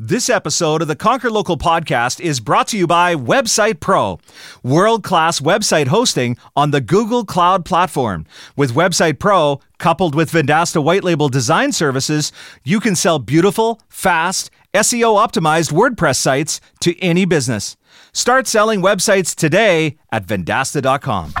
[0.00, 4.20] This episode of the Conquer Local podcast is brought to you by Website Pro,
[4.62, 8.24] world class website hosting on the Google Cloud platform.
[8.54, 12.30] With Website Pro, coupled with Vendasta white label design services,
[12.62, 17.76] you can sell beautiful, fast, SEO optimized WordPress sites to any business.
[18.12, 21.32] Start selling websites today at vendasta.com.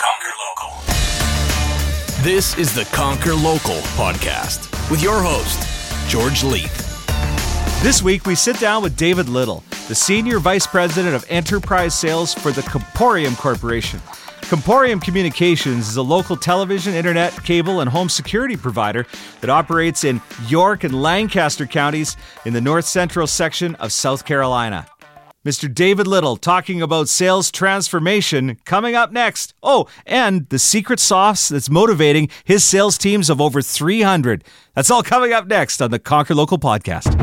[0.00, 0.82] Conquer Local.
[2.24, 6.78] This is the Conquer Local podcast with your host, George Leith.
[7.82, 12.34] This week, we sit down with David Little, the Senior Vice President of Enterprise Sales
[12.34, 14.02] for the Comporium Corporation.
[14.42, 19.06] Comporium Communications is a local television, internet, cable, and home security provider
[19.40, 24.86] that operates in York and Lancaster counties in the north central section of South Carolina.
[25.44, 25.72] Mr.
[25.72, 29.54] David Little talking about sales transformation coming up next.
[29.60, 34.44] Oh, and the secret sauce that's motivating his sales teams of over 300.
[34.76, 37.18] That's all coming up next on the Conquer Local podcast.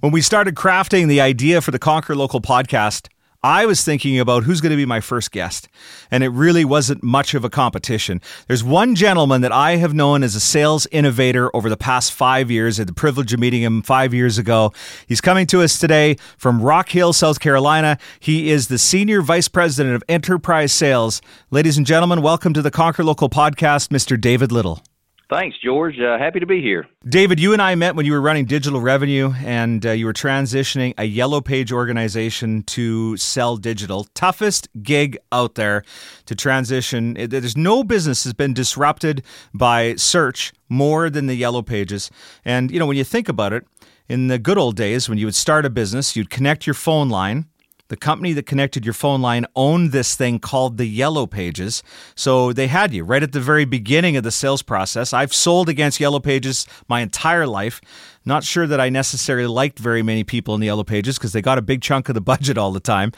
[0.00, 3.08] When we started crafting the idea for the Conquer Local podcast,
[3.42, 5.68] I was thinking about who's going to be my first guest,
[6.10, 8.20] and it really wasn't much of a competition.
[8.48, 12.50] There's one gentleman that I have known as a sales innovator over the past five
[12.50, 12.78] years.
[12.78, 14.72] I had the privilege of meeting him five years ago.
[15.06, 17.98] He's coming to us today from Rock Hill, South Carolina.
[18.18, 21.22] He is the Senior Vice President of Enterprise Sales.
[21.52, 24.20] Ladies and gentlemen, welcome to the Conquer Local podcast, Mr.
[24.20, 24.82] David Little.
[25.30, 26.00] Thanks, George.
[26.00, 26.88] Uh, happy to be here.
[27.06, 30.14] David, you and I met when you were running digital revenue and uh, you were
[30.14, 34.04] transitioning a yellow page organization to sell digital.
[34.14, 35.84] Toughest gig out there
[36.24, 37.12] to transition.
[37.12, 42.10] There's no business has been disrupted by search more than the yellow pages.
[42.42, 43.66] And, you know, when you think about it,
[44.08, 47.10] in the good old days when you would start a business, you'd connect your phone
[47.10, 47.44] line
[47.88, 51.82] the company that connected your phone line owned this thing called the Yellow Pages.
[52.14, 55.12] So they had you right at the very beginning of the sales process.
[55.12, 57.80] I've sold against Yellow Pages my entire life.
[58.26, 61.40] Not sure that I necessarily liked very many people in the Yellow Pages because they
[61.40, 63.12] got a big chunk of the budget all the time.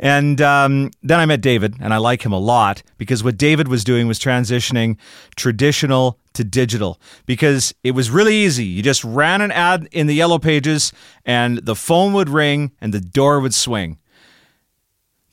[0.00, 3.68] And um, then I met David, and I like him a lot because what David
[3.68, 4.96] was doing was transitioning
[5.36, 8.64] traditional to digital because it was really easy.
[8.64, 10.92] You just ran an ad in the Yellow Pages,
[11.24, 13.98] and the phone would ring and the door would swing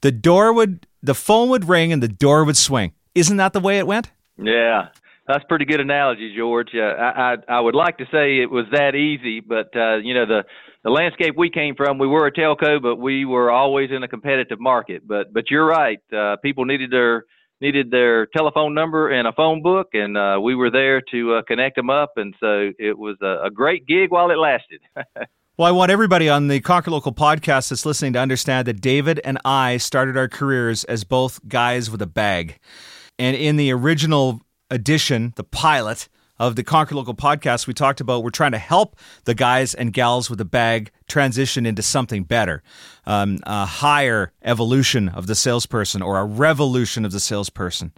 [0.03, 2.94] the door would the phone would ring and the door would swing.
[3.16, 4.12] Isn't that the way it went?
[4.38, 4.90] Yeah,
[5.28, 6.69] that's pretty good analogy, George.
[6.75, 10.14] Uh, I, I I would like to say it was that easy, but uh, you
[10.14, 10.44] know the
[10.84, 14.08] the landscape we came from, we were a telco, but we were always in a
[14.08, 15.08] competitive market.
[15.08, 16.00] But but you're right.
[16.12, 17.24] Uh, people needed their
[17.62, 21.41] needed their telephone number and a phone book, and uh, we were there to uh,
[21.44, 22.12] connect them up.
[22.18, 24.81] And so it was a, a great gig while it lasted.
[25.56, 29.22] Well, I want everybody on the Conquer Local podcast that's listening to understand that David
[29.24, 32.58] and I started our careers as both guys with a bag.
[33.19, 34.41] And in the original
[34.72, 36.09] edition, the pilot
[36.40, 39.94] of the Conquer Local podcast, we talked about we're trying to help the guys and
[39.94, 42.64] gals with a bag transition into something better,
[43.06, 47.91] um, a higher evolution of the salesperson or a revolution of the salesperson.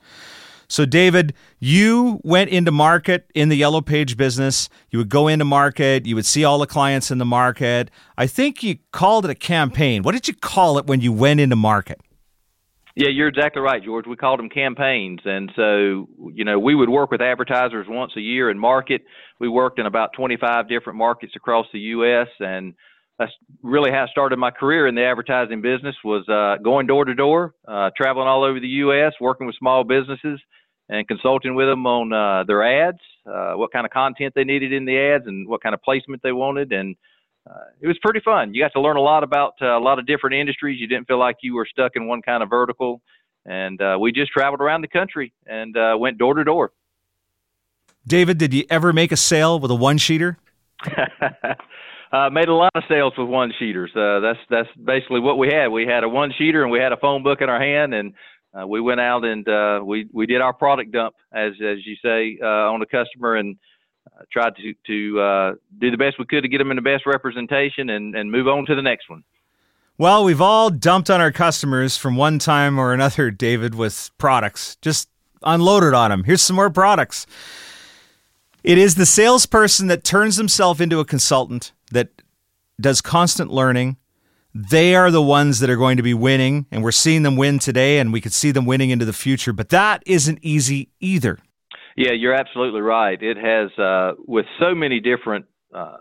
[0.67, 4.69] So, David, you went into market in the Yellow Page business.
[4.89, 7.91] You would go into market, you would see all the clients in the market.
[8.17, 10.03] I think you called it a campaign.
[10.03, 12.01] What did you call it when you went into market?
[12.95, 14.05] Yeah, you're exactly right, George.
[14.07, 15.19] We called them campaigns.
[15.25, 19.01] And so, you know, we would work with advertisers once a year in market.
[19.37, 22.27] We worked in about 25 different markets across the U.S.
[22.39, 22.73] and
[23.17, 23.31] that's
[23.63, 27.13] really how I started my career in the advertising business was uh, going door to
[27.13, 30.39] door, uh, traveling all over the U.S., working with small businesses
[30.89, 34.73] and consulting with them on uh, their ads, uh, what kind of content they needed
[34.73, 36.73] in the ads, and what kind of placement they wanted.
[36.73, 36.95] And
[37.49, 38.53] uh, it was pretty fun.
[38.53, 40.79] You got to learn a lot about uh, a lot of different industries.
[40.79, 43.01] You didn't feel like you were stuck in one kind of vertical.
[43.47, 46.71] And we just traveled around the country and went door to door.
[48.07, 50.37] David, did you ever make a sale with a one sheeter?
[52.15, 53.89] uh, made a lot of sales with one sheeters.
[53.95, 55.67] Uh, that's that's basically what we had.
[55.67, 58.13] We had a one sheeter and we had a phone book in our hand, and
[58.57, 61.95] uh, we went out and uh, we we did our product dump, as as you
[62.01, 63.57] say, uh, on the customer, and
[64.07, 66.81] uh, tried to to uh, do the best we could to get them in the
[66.81, 69.23] best representation and and move on to the next one.
[69.97, 74.77] Well, we've all dumped on our customers from one time or another, David, with products.
[74.81, 75.09] Just
[75.43, 76.23] unloaded on them.
[76.25, 77.25] Here's some more products.
[78.61, 82.21] It is the salesperson that turns himself into a consultant that
[82.79, 83.97] does constant learning.
[84.53, 87.59] They are the ones that are going to be winning, and we're seeing them win
[87.59, 89.51] today, and we could see them winning into the future.
[89.51, 91.39] But that isn't easy either.
[91.97, 93.21] Yeah, you're absolutely right.
[93.21, 95.97] It has, uh, with so many different uh,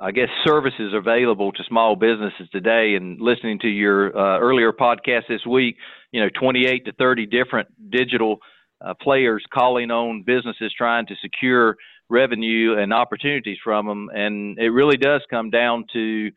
[0.00, 2.94] I guess services available to small businesses today.
[2.94, 5.76] And listening to your uh, earlier podcast this week,
[6.12, 8.38] you know, 28 to 30 different digital
[8.80, 11.76] uh, players calling on businesses trying to secure
[12.08, 14.10] revenue and opportunities from them.
[14.12, 16.30] And it really does come down to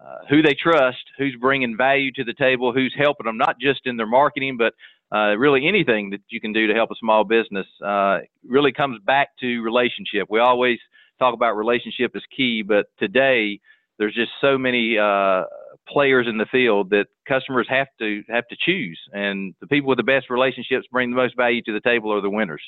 [0.00, 3.80] uh, who they trust, who's bringing value to the table, who's helping them, not just
[3.84, 4.74] in their marketing, but
[5.14, 9.00] uh, really anything that you can do to help a small business uh, really comes
[9.04, 10.28] back to relationship.
[10.30, 10.78] We always
[11.18, 13.60] talk about relationship is key, but today
[13.98, 15.44] there's just so many uh,
[15.88, 19.98] players in the field that customers have to have to choose, and the people with
[19.98, 22.62] the best relationships bring the most value to the table are the winners.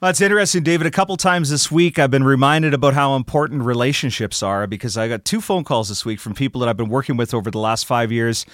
[0.00, 0.86] Well, that's interesting, David.
[0.86, 5.08] A couple times this week, I've been reminded about how important relationships are because I
[5.08, 7.58] got two phone calls this week from people that I've been working with over the
[7.58, 8.44] last five years.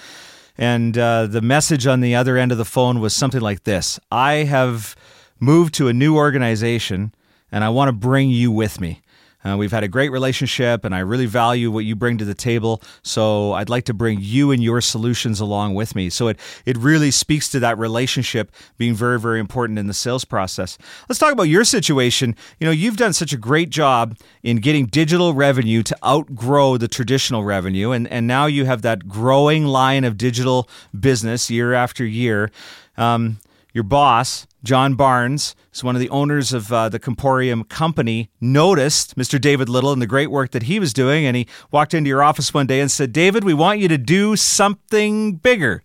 [0.57, 3.99] And uh, the message on the other end of the phone was something like this
[4.11, 4.95] I have
[5.39, 7.13] moved to a new organization
[7.51, 9.01] and I want to bring you with me.
[9.43, 12.33] Uh, we've had a great relationship, and I really value what you bring to the
[12.33, 12.81] table.
[13.01, 16.09] So I'd like to bring you and your solutions along with me.
[16.09, 20.25] So it it really speaks to that relationship being very very important in the sales
[20.25, 20.77] process.
[21.09, 22.35] Let's talk about your situation.
[22.59, 26.87] You know, you've done such a great job in getting digital revenue to outgrow the
[26.87, 32.05] traditional revenue, and and now you have that growing line of digital business year after
[32.05, 32.51] year.
[32.97, 33.39] Um,
[33.73, 39.15] your boss, John Barnes, who's one of the owners of uh, the Comporium company, noticed
[39.15, 39.41] Mr.
[39.41, 41.25] David Little and the great work that he was doing.
[41.25, 43.97] And he walked into your office one day and said, David, we want you to
[43.97, 45.81] do something bigger.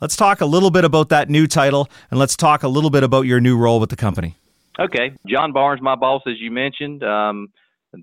[0.00, 3.02] Let's talk a little bit about that new title and let's talk a little bit
[3.02, 4.36] about your new role with the company.
[4.78, 5.12] Okay.
[5.26, 7.48] John Barnes, my boss, as you mentioned, um,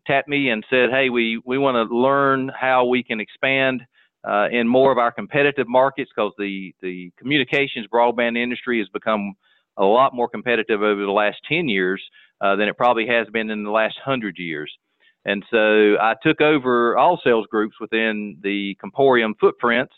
[0.06, 3.82] tapped me and said, Hey, we, we want to learn how we can expand
[4.28, 9.36] uh, in more of our competitive markets because the, the communications broadband industry has become
[9.78, 12.02] a lot more competitive over the last 10 years
[12.42, 14.72] uh, than it probably has been in the last 100 years.
[15.26, 19.94] And so I took over all sales groups within the Comporium footprints,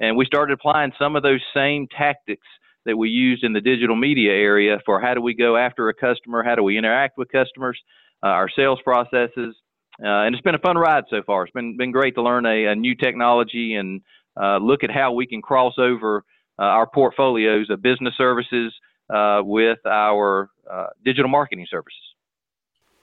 [0.00, 2.46] and we started applying some of those same tactics
[2.84, 5.94] that we used in the digital media area for how do we go after a
[5.94, 7.80] customer, how do we interact with customers,
[8.22, 9.54] uh, our sales processes,
[10.02, 11.44] uh, and it's been a fun ride so far.
[11.44, 14.00] It's been been great to learn a, a new technology and
[14.40, 16.24] uh, look at how we can cross over
[16.58, 18.74] uh, our portfolios of business services
[19.10, 22.00] uh, with our uh, digital marketing services.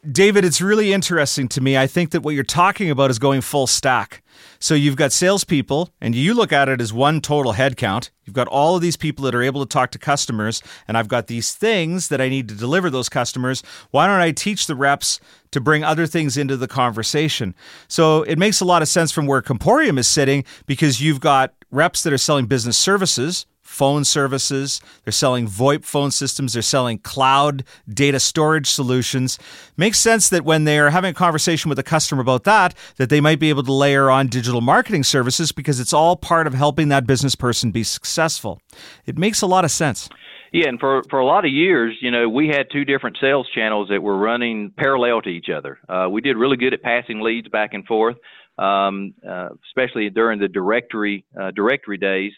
[0.09, 1.77] David, it's really interesting to me.
[1.77, 4.23] I think that what you're talking about is going full stack.
[4.57, 8.09] So you've got salespeople, and you look at it as one total headcount.
[8.25, 11.07] You've got all of these people that are able to talk to customers, and I've
[11.07, 13.61] got these things that I need to deliver those customers.
[13.91, 15.19] Why don't I teach the reps
[15.51, 17.53] to bring other things into the conversation?
[17.87, 21.53] So it makes a lot of sense from where Comporium is sitting because you've got
[21.69, 26.97] reps that are selling business services phone services, they're selling VoIP phone systems, they're selling
[26.97, 29.39] cloud data storage solutions.
[29.77, 33.09] Makes sense that when they are having a conversation with a customer about that, that
[33.09, 36.53] they might be able to layer on digital marketing services because it's all part of
[36.53, 38.59] helping that business person be successful.
[39.05, 40.09] It makes a lot of sense.
[40.51, 43.47] Yeah, and for for a lot of years, you know, we had two different sales
[43.55, 45.79] channels that were running parallel to each other.
[45.87, 48.17] Uh, we did really good at passing leads back and forth,
[48.57, 52.33] um, uh, especially during the directory uh, directory days.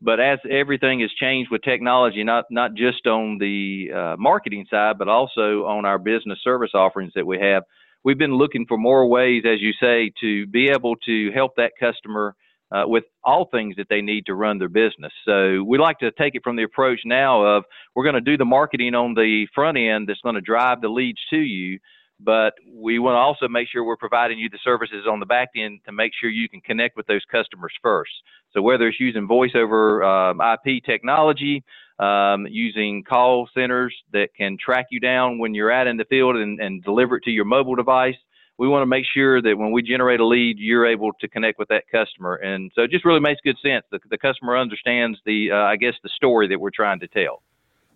[0.00, 4.98] But as everything has changed with technology, not not just on the uh, marketing side,
[4.98, 7.62] but also on our business service offerings that we have,
[8.04, 11.72] we've been looking for more ways, as you say, to be able to help that
[11.80, 12.34] customer
[12.70, 15.12] uh, with all things that they need to run their business.
[15.24, 17.64] So we like to take it from the approach now of
[17.94, 20.88] we're going to do the marketing on the front end that's going to drive the
[20.88, 21.78] leads to you,
[22.20, 25.50] but we want to also make sure we're providing you the services on the back
[25.56, 28.12] end to make sure you can connect with those customers first.
[28.52, 31.62] So whether it's using voice over um, IP technology,
[31.98, 36.36] um, using call centers that can track you down when you're out in the field
[36.36, 38.16] and, and deliver it to your mobile device,
[38.58, 41.58] we want to make sure that when we generate a lead, you're able to connect
[41.58, 42.36] with that customer.
[42.36, 43.84] And so it just really makes good sense.
[43.90, 47.42] The, the customer understands the, uh, I guess, the story that we're trying to tell.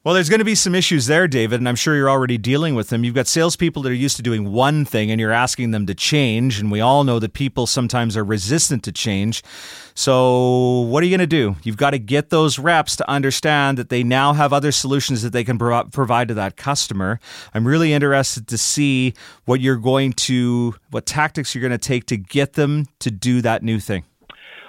[0.02, 2.74] Well, there's going to be some issues there, David, and I'm sure you're already dealing
[2.74, 3.04] with them.
[3.04, 5.94] You've got salespeople that are used to doing one thing and you're asking them to
[5.94, 6.58] change.
[6.58, 9.42] And we all know that people sometimes are resistant to change.
[9.94, 11.56] So, what are you going to do?
[11.64, 15.34] You've got to get those reps to understand that they now have other solutions that
[15.34, 17.20] they can pro- provide to that customer.
[17.52, 19.12] I'm really interested to see
[19.44, 23.42] what you're going to, what tactics you're going to take to get them to do
[23.42, 24.04] that new thing.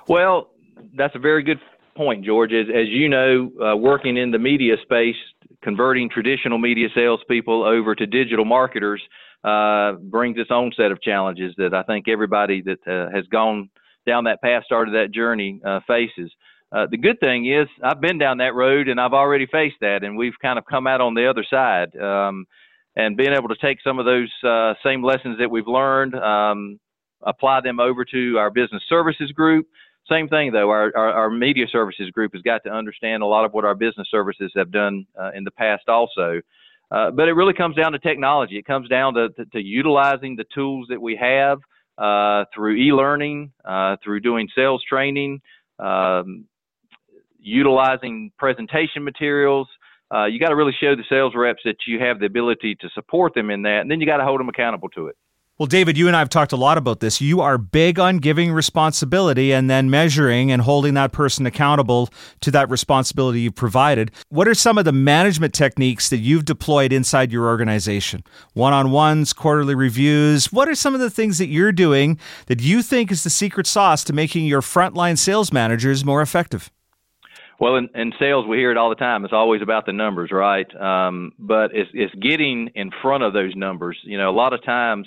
[0.09, 0.49] Well,
[0.93, 1.61] that's a very good
[2.01, 2.51] point, George.
[2.51, 5.15] As, as you know, uh, working in the media space,
[5.61, 8.99] converting traditional media salespeople over to digital marketers
[9.43, 13.69] uh, brings its own set of challenges that I think everybody that uh, has gone
[14.07, 16.31] down that path, started that journey, uh, faces.
[16.71, 20.03] Uh, the good thing is I've been down that road and I've already faced that,
[20.03, 21.95] and we've kind of come out on the other side.
[21.95, 22.47] Um,
[22.95, 26.79] and being able to take some of those uh, same lessons that we've learned, um,
[27.21, 29.67] apply them over to our business services group.
[30.11, 33.45] Same thing though, our, our, our, media services group has got to understand a lot
[33.45, 36.41] of what our business services have done uh, in the past also.
[36.91, 38.57] Uh, but it really comes down to technology.
[38.57, 41.59] It comes down to, to, to utilizing the tools that we have
[41.97, 45.39] uh, through e-learning, uh, through doing sales training,
[45.79, 46.43] um,
[47.39, 49.67] utilizing presentation materials.
[50.13, 52.89] Uh, you got to really show the sales reps that you have the ability to
[52.93, 55.15] support them in that, and then you got to hold them accountable to it.
[55.61, 57.21] Well, David, you and I have talked a lot about this.
[57.21, 62.49] You are big on giving responsibility and then measuring and holding that person accountable to
[62.49, 64.09] that responsibility you've provided.
[64.29, 68.23] What are some of the management techniques that you've deployed inside your organization?
[68.53, 70.51] One on ones, quarterly reviews.
[70.51, 73.67] What are some of the things that you're doing that you think is the secret
[73.67, 76.71] sauce to making your frontline sales managers more effective?
[77.59, 79.23] Well, in, in, sales, we hear it all the time.
[79.25, 80.65] It's always about the numbers, right?
[80.75, 83.99] Um, but it's, it's getting in front of those numbers.
[84.01, 85.05] You know, a lot of times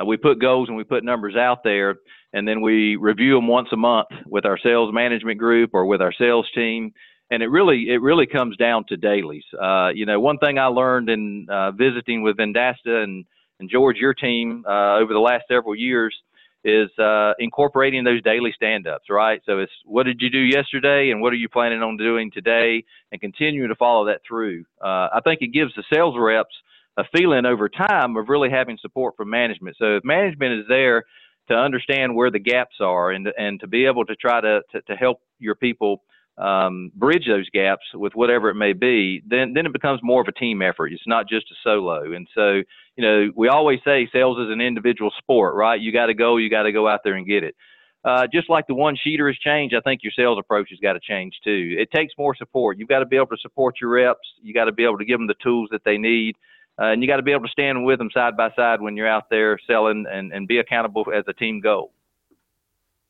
[0.00, 1.96] uh, we put goals and we put numbers out there,
[2.32, 6.02] and then we review them once a month with our sales management group or with
[6.02, 6.92] our sales team.
[7.30, 9.44] And it really, it really comes down to dailies.
[9.60, 13.24] Uh, you know, one thing I learned in uh, visiting with Vendasta and,
[13.58, 16.14] and George, your team, uh, over the last several years,
[16.62, 19.40] is uh, incorporating those daily stand-ups, right?
[19.46, 22.84] So it's what did you do yesterday, and what are you planning on doing today,
[23.12, 24.64] and continuing to follow that through.
[24.80, 26.54] Uh, I think it gives the sales reps
[26.96, 29.76] a feeling over time of really having support from management.
[29.78, 31.04] So if management is there
[31.48, 34.82] to understand where the gaps are and and to be able to try to to,
[34.82, 36.02] to help your people
[36.38, 40.28] um, bridge those gaps with whatever it may be, then then it becomes more of
[40.28, 40.92] a team effort.
[40.92, 42.12] It's not just a solo.
[42.12, 42.62] And so
[42.96, 45.80] you know we always say sales is an individual sport, right?
[45.80, 47.54] You got to go, you got to go out there and get it.
[48.04, 50.92] Uh, just like the one sheeter has changed, I think your sales approach has got
[50.92, 51.74] to change too.
[51.76, 52.78] It takes more support.
[52.78, 54.20] You've got to be able to support your reps.
[54.40, 56.36] You got to be able to give them the tools that they need.
[56.78, 58.96] Uh, and you got to be able to stand with them side by side when
[58.96, 61.92] you're out there selling and, and be accountable as a team goal.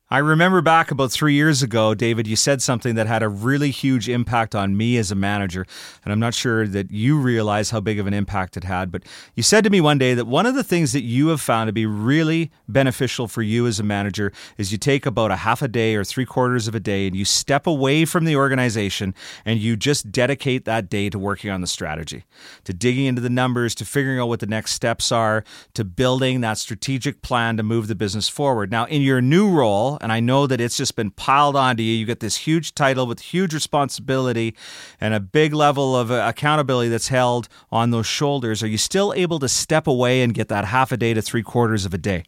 [0.09, 3.73] I remember back about three years ago, David, you said something that had a really
[3.73, 5.67] huge impact on me as a manager.
[6.05, 8.93] And I'm not sure that you realize how big of an impact it had.
[8.93, 9.03] But
[9.35, 11.67] you said to me one day that one of the things that you have found
[11.67, 15.61] to be really beneficial for you as a manager is you take about a half
[15.61, 19.13] a day or three quarters of a day and you step away from the organization
[19.45, 22.23] and you just dedicate that day to working on the strategy,
[22.63, 25.43] to digging into the numbers, to figuring out what the next steps are,
[25.75, 28.71] to building that strategic plan to move the business forward.
[28.71, 31.95] Now, in your new role, and I know that it's just been piled onto you.
[31.95, 34.55] You get this huge title with huge responsibility
[35.01, 38.63] and a big level of uh, accountability that's held on those shoulders.
[38.63, 41.43] Are you still able to step away and get that half a day to three
[41.43, 42.25] quarters of a day?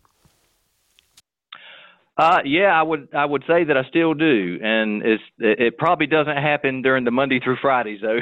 [2.18, 6.08] Uh, yeah, I would I would say that I still do, and it's it probably
[6.08, 8.18] doesn't happen during the Monday through Fridays though.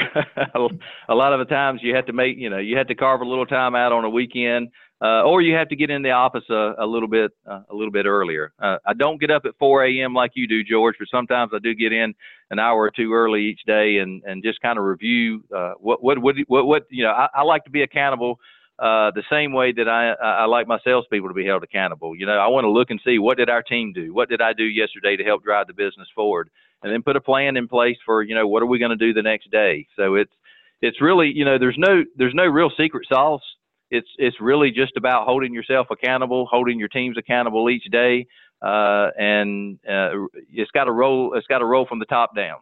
[1.09, 3.23] a lot of the times you have to make you know you have to carve
[3.23, 4.69] a little time out on a weekend
[5.03, 7.75] uh, or you have to get in the office a, a little bit uh, a
[7.75, 8.53] little bit earlier.
[8.59, 10.15] Uh, I don't get up at 4 a.m.
[10.15, 12.15] like you do, George, but sometimes I do get in
[12.51, 16.03] an hour or two early each day and, and just kind of review uh, what,
[16.03, 17.11] what what what what you know.
[17.11, 18.39] I, I like to be accountable
[18.79, 22.17] uh, the same way that I I like my salespeople to be held accountable.
[22.17, 24.41] You know, I want to look and see what did our team do, what did
[24.41, 26.49] I do yesterday to help drive the business forward,
[26.83, 28.97] and then put a plan in place for you know what are we going to
[28.97, 29.87] do the next day.
[29.95, 30.33] So it's
[30.81, 33.43] it's really you know there's no there's no real secret sauce
[33.91, 38.27] it's it's really just about holding yourself accountable, holding your teams accountable each day,
[38.63, 40.11] uh, and uh,
[40.53, 41.35] it's got to roll.
[41.35, 42.59] It's got to roll from the top down.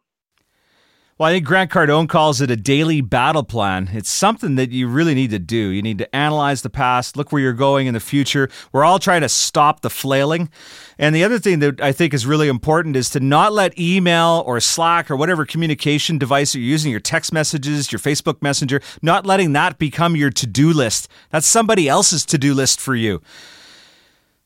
[1.17, 3.91] Well, I think Grant Cardone calls it a daily battle plan.
[3.93, 5.69] It's something that you really need to do.
[5.69, 8.49] You need to analyze the past, look where you're going in the future.
[8.73, 10.51] We're all trying to stop the flailing.
[10.99, 14.43] And the other thing that I think is really important is to not let email
[14.45, 19.25] or Slack or whatever communication device you're using, your text messages, your Facebook Messenger, not
[19.25, 21.07] letting that become your to do list.
[21.31, 23.23] That's somebody else's to do list for you.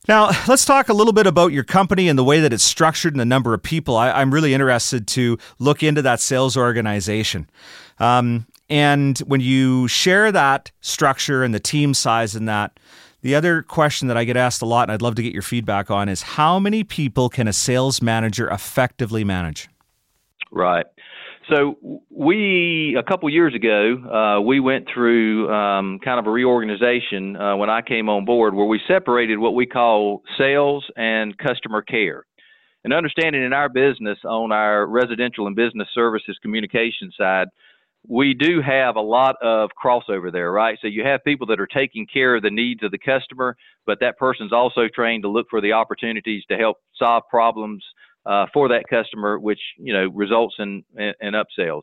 [0.09, 3.13] Now, let's talk a little bit about your company and the way that it's structured
[3.13, 3.95] and the number of people.
[3.95, 7.49] I, am really interested to look into that sales organization.
[7.99, 12.81] Um, and when you share that structure and the team size and that,
[13.21, 15.43] the other question that I get asked a lot, and I'd love to get your
[15.43, 19.69] feedback on, is how many people can a sales manager effectively manage?
[20.51, 20.87] Right.
[21.51, 23.97] So we a couple years ago
[24.39, 28.55] uh, we went through um, kind of a reorganization uh, when I came on board
[28.55, 32.25] where we separated what we call sales and customer care.
[32.85, 37.49] And understanding in our business on our residential and business services communication side,
[38.07, 40.79] we do have a lot of crossover there, right?
[40.81, 44.01] So you have people that are taking care of the needs of the customer, but
[44.01, 47.83] that person's also trained to look for the opportunities to help solve problems
[48.29, 51.83] uh, for that customer, which you know results in, in, in upsells.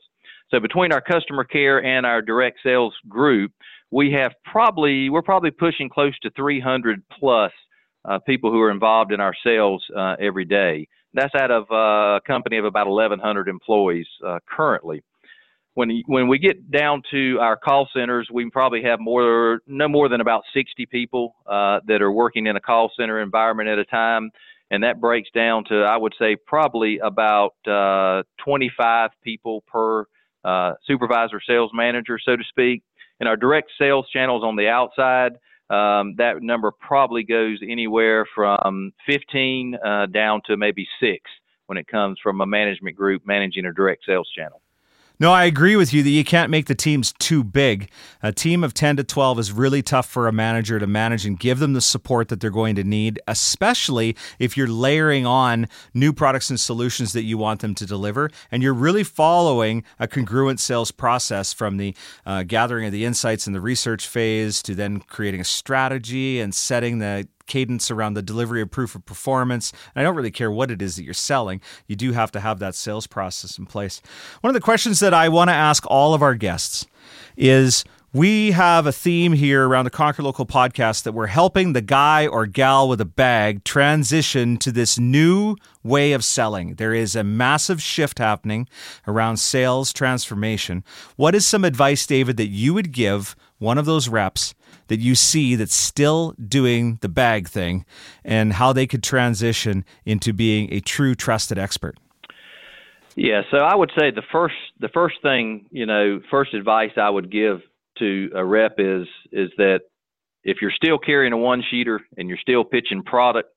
[0.51, 3.51] So between our customer care and our direct sales group,
[3.91, 7.51] we have probably we're probably pushing close to 300 plus
[8.05, 10.87] uh, people who are involved in our sales uh, every day.
[11.13, 15.01] That's out of uh, a company of about 1,100 employees uh, currently.
[15.73, 20.09] When when we get down to our call centers, we probably have more no more
[20.09, 23.85] than about 60 people uh, that are working in a call center environment at a
[23.85, 24.29] time,
[24.75, 30.05] and that breaks down to I would say probably about uh, 25 people per
[30.86, 32.84] supervisor, sales manager, so to speak.
[33.20, 35.39] And our direct sales channels on the outside
[35.70, 41.22] um, that number probably goes anywhere from 15 uh, down to maybe six
[41.65, 44.62] when it comes from a management group managing a direct sales channel.
[45.17, 47.89] No, I agree with you that you can't make the teams too big.
[48.22, 51.39] A team of 10 to 12 is really tough for a manager to manage and
[51.39, 56.12] give them the support that they're going to need, especially if you're layering on new
[56.12, 58.29] products and solutions that you want them to deliver.
[58.51, 61.95] And you're really following a congruent sales process from the
[62.25, 66.53] uh, gathering of the insights in the research phase to then creating a strategy and
[66.53, 69.71] setting the cadence around the delivery of proof of performance.
[69.93, 71.61] And I don't really care what it is that you're selling.
[71.87, 74.01] You do have to have that sales process in place.
[74.41, 76.85] One of the questions that I want to ask all of our guests
[77.37, 77.85] is
[78.15, 82.25] we have a theme here around the Conquer Local podcast that we're helping the guy
[82.25, 86.75] or gal with a bag transition to this new way of selling.
[86.75, 88.69] There is a massive shift happening
[89.05, 90.85] around sales transformation.
[91.17, 93.35] What is some advice, David, that you would give
[93.65, 94.53] one of those reps
[94.88, 97.84] that you see that's still doing the bag thing
[98.24, 101.98] and how they could transition into being a true trusted expert?
[103.15, 107.10] Yeah, so I would say the first the first thing, you know, first advice I
[107.10, 107.62] would give
[108.00, 109.79] to a rep is is that
[110.43, 113.50] if you're still carrying a one sheeter and you're still pitching product,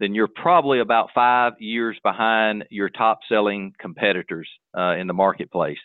[0.00, 5.78] then you're probably about five years behind your top selling competitors uh, in the marketplace.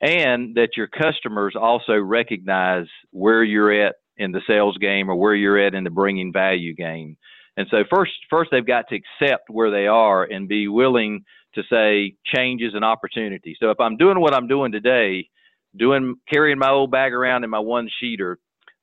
[0.00, 5.34] And that your customers also recognize where you're at in the sales game or where
[5.34, 7.16] you're at in the bringing value game.
[7.56, 11.24] And so first, first they've got to accept where they are and be willing
[11.54, 13.56] to say changes and opportunity.
[13.58, 15.28] So if I'm doing what I'm doing today,
[15.76, 18.36] doing carrying my old bag around in my one sheeter,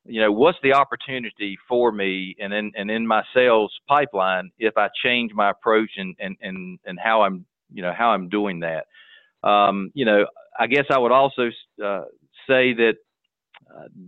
[0.05, 4.77] you know, what's the opportunity for me and in and in my sales pipeline if
[4.77, 8.59] I change my approach and and and, and how I'm you know how I'm doing
[8.61, 8.87] that.
[9.43, 10.25] Um, you know,
[10.59, 11.49] I guess I would also
[11.83, 12.03] uh,
[12.47, 12.93] say that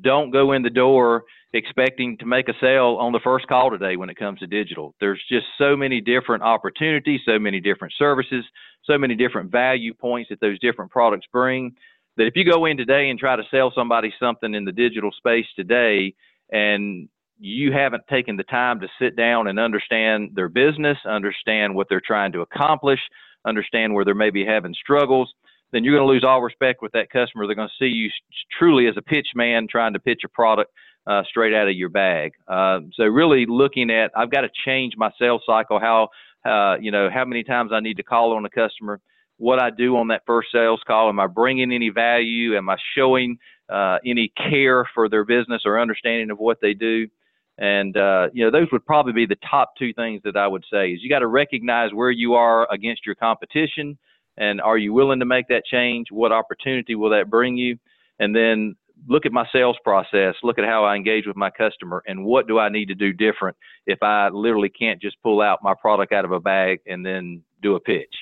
[0.02, 3.96] don't go in the door expecting to make a sale on the first call today
[3.96, 4.94] when it comes to digital.
[5.00, 8.44] There's just so many different opportunities, so many different services,
[8.84, 11.76] so many different value points that those different products bring
[12.18, 15.12] that if you go in today and try to sell somebody something in the digital
[15.12, 16.14] space today
[16.52, 21.88] and you haven't taken the time to sit down and understand their business, understand what
[21.90, 23.00] they're trying to accomplish,
[23.46, 25.34] understand where they're maybe having struggles,
[25.72, 27.48] then you're going to lose all respect with that customer.
[27.48, 28.10] They're going to see you
[28.58, 30.72] truly as a pitch man trying to pitch a product
[31.08, 32.34] uh, straight out of your bag.
[32.48, 35.80] Uh, so really looking at, I've got to change my sales cycle.
[35.80, 36.10] How,
[36.46, 39.00] uh, you know, how many times I need to call on a customer.
[39.38, 41.10] What I do on that first sales call.
[41.10, 42.56] Am I bringing any value?
[42.56, 43.38] Am I showing
[43.70, 47.08] uh, any care for their business or understanding of what they do?
[47.58, 50.66] And uh, you know, those would probably be the top two things that I would
[50.72, 50.92] say.
[50.92, 53.98] Is you got to recognize where you are against your competition
[54.38, 56.08] and are you willing to make that change?
[56.12, 57.78] What opportunity will that bring you?
[58.20, 58.76] And then
[59.08, 62.48] look at my sales process, look at how I engage with my customer, and what
[62.48, 66.12] do I need to do different if I literally can't just pull out my product
[66.12, 68.14] out of a bag and then do a pitch.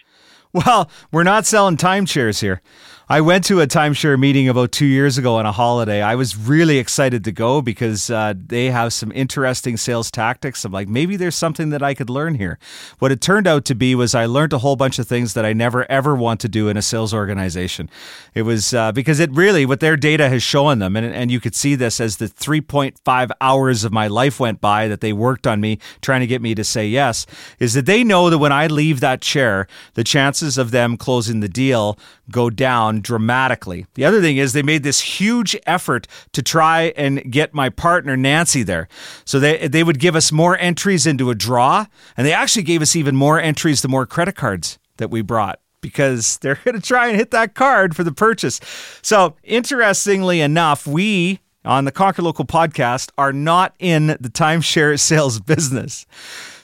[0.54, 2.62] Well, we're not selling timeshares here.
[3.10, 6.02] I went to a timeshare meeting about two years ago on a holiday.
[6.02, 10.64] I was really excited to go because uh, they have some interesting sales tactics.
[10.64, 12.58] I'm like, maybe there's something that I could learn here.
[13.00, 15.44] What it turned out to be was I learned a whole bunch of things that
[15.44, 17.90] I never ever want to do in a sales organization.
[18.34, 21.40] It was uh, because it really, what their data has shown them, and, and you
[21.40, 25.46] could see this as the 3.5 hours of my life went by that they worked
[25.46, 27.26] on me trying to get me to say yes,
[27.60, 31.40] is that they know that when I leave that chair, the chances of them closing
[31.40, 31.98] the deal
[32.30, 33.86] go down dramatically.
[33.96, 38.16] The other thing is they made this huge effort to try and get my partner
[38.18, 38.88] Nancy there.
[39.26, 41.86] So they they would give us more entries into a draw
[42.18, 45.60] and they actually gave us even more entries the more credit cards that we brought
[45.82, 48.60] because they're going to try and hit that card for the purchase.
[49.04, 55.40] So, interestingly enough, we on the Conquer Local podcast are not in the timeshare sales
[55.40, 56.08] business.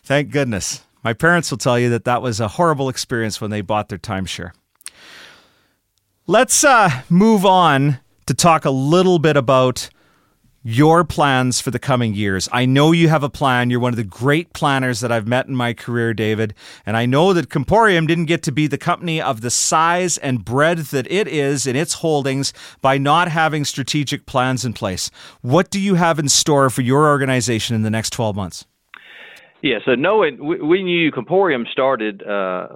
[0.03, 0.81] Thank goodness.
[1.03, 3.97] My parents will tell you that that was a horrible experience when they bought their
[3.97, 4.51] timeshare.
[6.27, 9.89] Let's uh, move on to talk a little bit about
[10.61, 12.49] your plans for the coming years.
[12.51, 13.69] I know you have a plan.
[13.69, 16.53] You're one of the great planners that I've met in my career, David.
[16.85, 20.43] And I know that Comporium didn't get to be the company of the size and
[20.43, 25.09] breadth that it is in its holdings by not having strategic plans in place.
[25.41, 28.65] What do you have in store for your organization in the next 12 months?
[29.61, 32.67] Yeah, so knowing we, we knew Comporium started uh,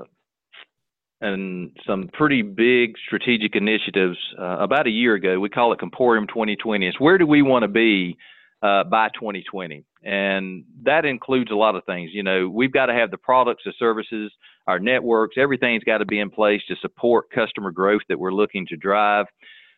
[1.22, 5.39] and some pretty big strategic initiatives uh, about a year ago.
[5.39, 6.86] We call it Comporium 2020.
[6.86, 8.17] It's where do we want to be
[8.62, 9.86] uh, by 2020?
[10.04, 12.10] And that includes a lot of things.
[12.13, 14.34] You know, we've got to have the products, the services,
[14.67, 18.65] our networks, everything's got to be in place to support customer growth that we're looking
[18.67, 19.28] to drive.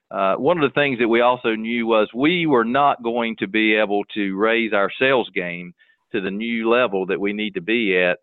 [0.09, 3.47] Uh, one of the things that we also knew was we were not going to
[3.47, 5.75] be able to raise our sales game
[6.11, 8.19] to the new level that we need to be at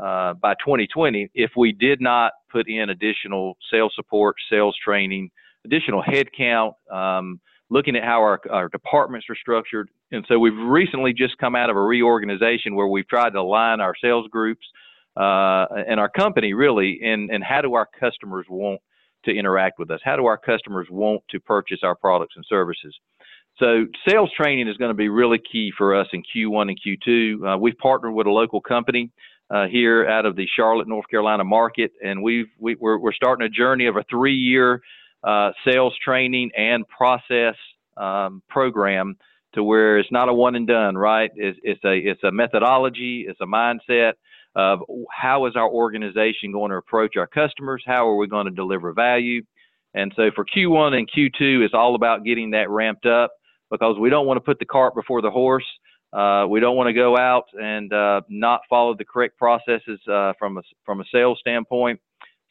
[0.00, 5.30] uh, by 2020 if we did not put in additional sales support, sales training,
[5.64, 9.88] additional headcount, um, looking at how our, our departments are structured.
[10.12, 13.80] And so we've recently just come out of a reorganization where we've tried to align
[13.80, 14.64] our sales groups
[15.16, 18.80] uh, and our company really in, and how do our customers want
[19.24, 20.00] to interact with us?
[20.04, 22.94] How do our customers want to purchase our products and services?
[23.58, 27.54] So sales training is going to be really key for us in Q1 and Q2.
[27.54, 29.10] Uh, we've partnered with a local company
[29.50, 33.12] uh, here out of the Charlotte, North Carolina market, and we've we, are we're, we're
[33.14, 34.82] starting a journey of a three-year
[35.24, 37.54] uh, sales training and process
[37.96, 39.16] um, program
[39.54, 40.98] to where it's not a one and done.
[40.98, 41.30] Right?
[41.34, 44.14] It's, it's a it's a methodology, it's a mindset
[44.54, 48.52] of how is our organization going to approach our customers, how are we going to
[48.52, 49.42] deliver value,
[49.94, 53.30] and so for Q1 and Q2, it's all about getting that ramped up
[53.70, 55.66] because we don't want to put the cart before the horse.
[56.12, 60.32] Uh, we don't want to go out and uh, not follow the correct processes uh,
[60.38, 62.00] from a from a sales standpoint.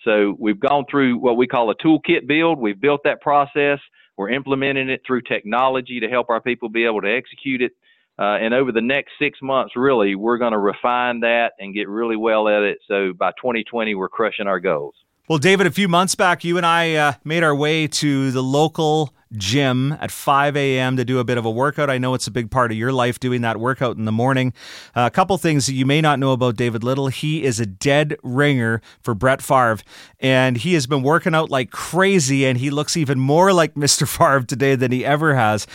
[0.04, 2.60] So we've gone through what we call a toolkit build.
[2.60, 3.80] We've built that process.
[4.18, 7.72] We're implementing it through technology to help our people be able to execute it.
[8.18, 11.90] Uh, and over the next six months, really, we're going to refine that and get
[11.90, 12.78] really well at it.
[12.88, 14.96] So by 2020, we're crushing our goals.
[15.28, 18.44] Well, David, a few months back, you and I uh, made our way to the
[18.44, 20.98] local gym at 5 a.m.
[20.98, 21.90] to do a bit of a workout.
[21.90, 24.54] I know it's a big part of your life doing that workout in the morning.
[24.96, 27.08] Uh, a couple things that you may not know about David Little.
[27.08, 29.80] He is a dead ringer for Brett Favre,
[30.20, 34.08] and he has been working out like crazy, and he looks even more like Mr.
[34.08, 35.68] Favre today than he ever has.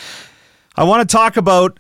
[0.77, 1.79] I want to talk about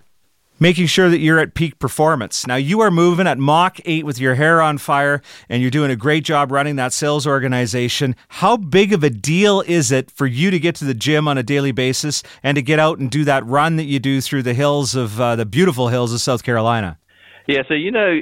[0.60, 2.46] making sure that you're at peak performance.
[2.46, 5.90] Now, you are moving at Mach 8 with your hair on fire, and you're doing
[5.90, 8.14] a great job running that sales organization.
[8.28, 11.38] How big of a deal is it for you to get to the gym on
[11.38, 14.42] a daily basis and to get out and do that run that you do through
[14.42, 16.98] the hills of uh, the beautiful hills of South Carolina?
[17.46, 18.20] Yeah, so you know,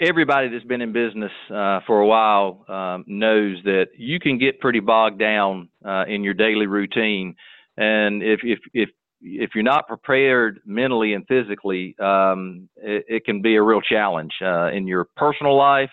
[0.00, 4.60] everybody that's been in business uh, for a while um, knows that you can get
[4.60, 7.34] pretty bogged down uh, in your daily routine,
[7.76, 8.90] and if if if
[9.22, 14.32] if you're not prepared mentally and physically, um, it, it, can be a real challenge
[14.42, 15.90] uh, in your personal life,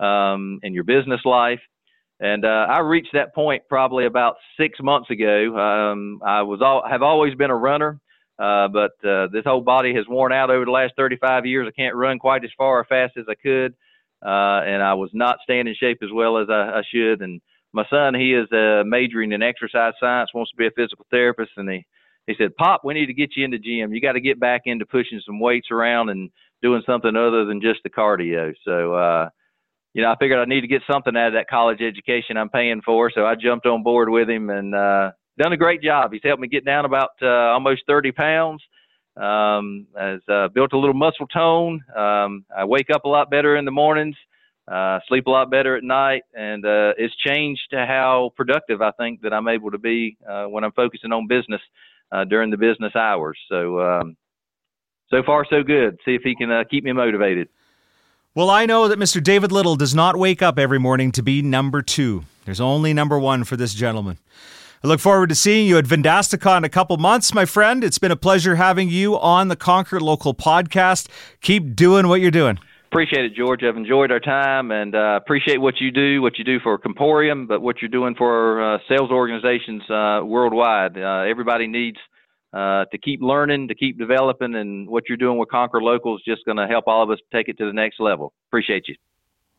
[0.00, 1.60] um, in your business life.
[2.20, 5.56] And uh, I reached that point probably about six months ago.
[5.56, 8.00] Um, I was all, have always been a runner,
[8.38, 11.66] uh, but uh, this whole body has worn out over the last 35 years.
[11.68, 13.74] I can't run quite as far or fast as I could,
[14.24, 17.22] uh, and I was not staying in shape as well as I, I should.
[17.22, 17.40] And
[17.72, 21.52] my son, he is uh, majoring in exercise science, wants to be a physical therapist,
[21.56, 21.86] and he
[22.30, 23.92] he said, Pop, we need to get you into gym.
[23.92, 26.30] You got to get back into pushing some weights around and
[26.62, 28.54] doing something other than just the cardio.
[28.64, 29.28] So, uh,
[29.94, 32.48] you know, I figured I need to get something out of that college education I'm
[32.48, 33.10] paying for.
[33.10, 36.12] So I jumped on board with him and uh, done a great job.
[36.12, 38.62] He's helped me get down about uh, almost 30 pounds.
[39.16, 41.82] Um, has uh, built a little muscle tone.
[41.94, 44.14] Um, I wake up a lot better in the mornings,
[44.70, 48.92] uh, sleep a lot better at night, and uh, it's changed to how productive I
[48.92, 51.60] think that I'm able to be uh, when I'm focusing on business
[52.12, 53.38] uh, during the business hours.
[53.48, 54.16] So, um,
[55.10, 55.98] so far so good.
[56.04, 57.48] See if he can uh, keep me motivated.
[58.34, 59.22] Well, I know that Mr.
[59.22, 62.24] David Little does not wake up every morning to be number two.
[62.44, 64.18] There's only number one for this gentleman.
[64.82, 67.84] I look forward to seeing you at Vendastica in a couple months, my friend.
[67.84, 71.08] It's been a pleasure having you on the Conquer Local podcast.
[71.42, 72.58] Keep doing what you're doing.
[72.92, 73.62] Appreciate it, George.
[73.62, 77.46] I've enjoyed our time and uh, appreciate what you do, what you do for Comporium,
[77.46, 80.98] but what you're doing for uh, sales organizations uh, worldwide.
[80.98, 81.98] Uh, everybody needs
[82.52, 86.22] uh, to keep learning, to keep developing, and what you're doing with Conquer Local is
[86.26, 88.32] just going to help all of us take it to the next level.
[88.48, 88.96] Appreciate you.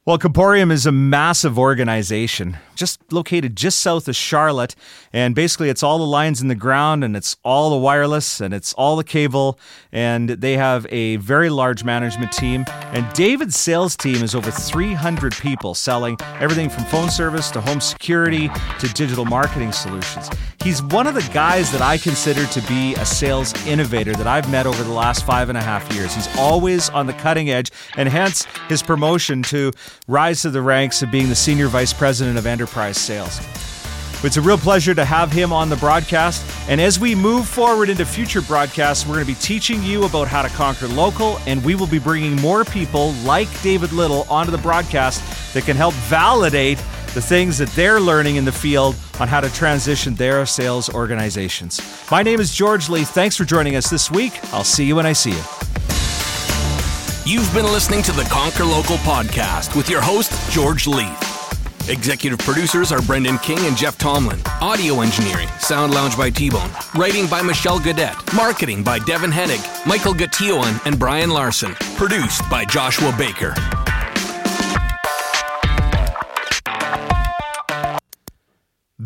[0.03, 4.73] Well, Comporium is a massive organization, just located just south of Charlotte.
[5.13, 8.51] And basically, it's all the lines in the ground, and it's all the wireless, and
[8.51, 9.59] it's all the cable.
[9.91, 12.65] And they have a very large management team.
[12.93, 17.79] And David's sales team is over 300 people selling everything from phone service to home
[17.79, 20.31] security to digital marketing solutions.
[20.63, 24.49] He's one of the guys that I consider to be a sales innovator that I've
[24.51, 26.15] met over the last five and a half years.
[26.15, 29.71] He's always on the cutting edge, and hence his promotion to
[30.07, 33.39] rise to the ranks of being the Senior Vice President of Enterprise Sales.
[34.23, 36.45] It's a real pleasure to have him on the broadcast.
[36.69, 40.27] And as we move forward into future broadcasts, we're going to be teaching you about
[40.27, 44.51] how to conquer local, and we will be bringing more people like David Little onto
[44.51, 46.77] the broadcast that can help validate
[47.13, 51.81] the things that they're learning in the field on how to transition their sales organizations.
[52.11, 53.09] My name is George Leith.
[53.09, 54.33] Thanks for joining us this week.
[54.53, 55.70] I'll see you when I see you.
[57.23, 61.87] You've been listening to the Conquer Local podcast with your host, George Leith.
[61.87, 64.39] Executive producers are Brendan King and Jeff Tomlin.
[64.59, 66.69] Audio engineering, Sound Lounge by T-Bone.
[66.95, 68.35] Writing by Michelle Gadet.
[68.35, 71.75] Marketing by Devin Hennig, Michael Gatioan, and Brian Larson.
[71.95, 73.53] Produced by Joshua Baker.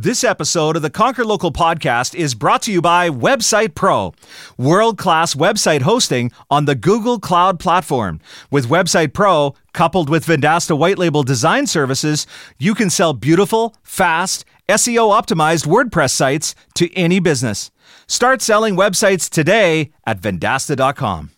[0.05, 4.13] This episode of the Conquer Local podcast is brought to you by Website Pro,
[4.55, 8.19] world class website hosting on the Google Cloud platform.
[8.51, 12.27] With Website Pro, coupled with Vendasta white label design services,
[12.59, 17.71] you can sell beautiful, fast, SEO optimized WordPress sites to any business.
[18.05, 21.34] Start selling websites today at vendasta.com.